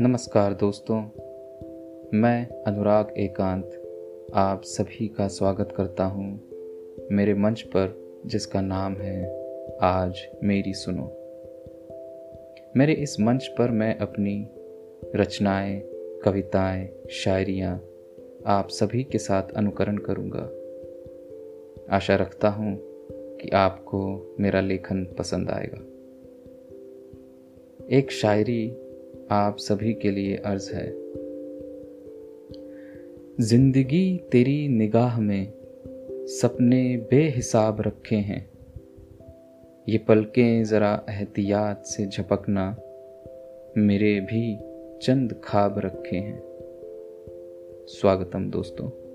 [0.00, 0.96] नमस्कार दोस्तों,
[2.18, 3.70] मैं अनुराग एकांत
[4.34, 6.40] आप सभी का स्वागत करता हूँ
[7.12, 9.46] मेरे मंच पर, जिसका नाम है
[9.82, 11.04] आज मेरी सुनो।
[12.76, 14.48] मेरे इस मंच पर मैं अपनी
[15.16, 15.82] रचनाएँ,
[16.24, 17.84] कविताएँ, शायरियाँ
[18.46, 20.50] आप सभी के साथ अनुकरण करूँगा।
[21.96, 22.78] आशा रखता हूँ
[23.12, 25.84] कि आपको मेरा लेखन पसंद आएगा।
[27.90, 28.76] एक शायरी
[29.30, 30.92] आप सभी के लिए अर्ज़ है।
[33.40, 35.52] ज़िंदगी तेरी निगाह में,
[36.26, 38.50] सपने बेहिसाब रखे हैं।
[39.88, 42.76] ये पलकें ज़रा एहतियात से झपकना,
[43.78, 44.58] मेरे भी
[45.02, 46.42] चंद खाब रखे हैं।
[47.88, 49.07] स्वागतम दोस्तों।